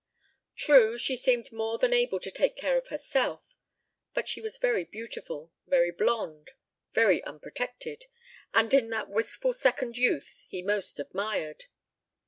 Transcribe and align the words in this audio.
True, 0.55 0.97
she 0.97 1.15
seemed 1.15 1.51
more 1.51 1.77
than 1.77 1.93
able 1.93 2.19
to 2.21 2.31
take 2.31 2.55
care 2.55 2.75
of 2.75 2.87
herself, 2.87 3.55
but 4.15 4.27
she 4.27 4.41
was 4.41 4.57
very 4.57 4.83
beautiful, 4.83 5.51
very 5.67 5.91
blonde, 5.91 6.53
very 6.91 7.23
unprotected, 7.23 8.05
and 8.51 8.73
in 8.73 8.89
that 8.89 9.11
wistful 9.11 9.53
second 9.53 9.97
youth 9.99 10.43
he 10.47 10.63
most 10.63 10.99
admired. 10.99 11.65